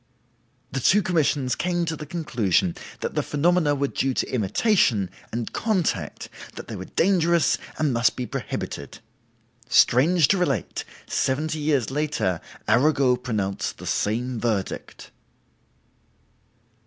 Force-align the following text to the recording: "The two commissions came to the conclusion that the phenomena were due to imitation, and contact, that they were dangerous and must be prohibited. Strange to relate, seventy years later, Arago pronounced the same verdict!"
"The 0.71 0.79
two 0.79 1.03
commissions 1.03 1.53
came 1.53 1.85
to 1.85 1.95
the 1.95 2.07
conclusion 2.07 2.73
that 3.01 3.13
the 3.13 3.21
phenomena 3.21 3.75
were 3.75 3.87
due 3.89 4.15
to 4.15 4.33
imitation, 4.33 5.11
and 5.31 5.53
contact, 5.53 6.27
that 6.55 6.67
they 6.67 6.75
were 6.75 6.85
dangerous 6.85 7.59
and 7.77 7.93
must 7.93 8.15
be 8.15 8.25
prohibited. 8.25 8.97
Strange 9.69 10.27
to 10.29 10.39
relate, 10.39 10.85
seventy 11.05 11.59
years 11.59 11.91
later, 11.91 12.41
Arago 12.67 13.15
pronounced 13.15 13.77
the 13.77 13.85
same 13.85 14.39
verdict!" 14.39 15.11